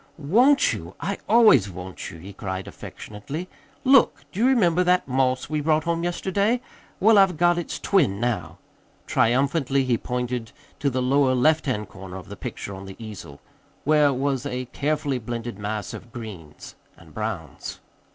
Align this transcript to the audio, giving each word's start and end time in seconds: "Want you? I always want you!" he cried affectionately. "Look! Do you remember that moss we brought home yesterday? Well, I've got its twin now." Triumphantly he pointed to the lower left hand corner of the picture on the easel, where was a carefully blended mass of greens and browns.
"Want 0.17 0.73
you? 0.73 0.95
I 0.99 1.19
always 1.29 1.69
want 1.69 2.09
you!" 2.09 2.17
he 2.17 2.33
cried 2.33 2.67
affectionately. 2.67 3.47
"Look! 3.83 4.25
Do 4.31 4.39
you 4.39 4.47
remember 4.47 4.83
that 4.83 5.07
moss 5.07 5.47
we 5.47 5.61
brought 5.61 5.83
home 5.83 6.03
yesterday? 6.03 6.59
Well, 6.99 7.19
I've 7.19 7.37
got 7.37 7.59
its 7.59 7.77
twin 7.77 8.19
now." 8.19 8.57
Triumphantly 9.05 9.83
he 9.83 9.99
pointed 9.99 10.53
to 10.79 10.89
the 10.89 11.03
lower 11.03 11.35
left 11.35 11.67
hand 11.67 11.87
corner 11.89 12.17
of 12.17 12.29
the 12.29 12.35
picture 12.35 12.73
on 12.73 12.85
the 12.87 12.95
easel, 12.97 13.41
where 13.83 14.11
was 14.11 14.43
a 14.47 14.65
carefully 14.73 15.19
blended 15.19 15.59
mass 15.59 15.93
of 15.93 16.11
greens 16.11 16.73
and 16.97 17.13
browns. 17.13 17.79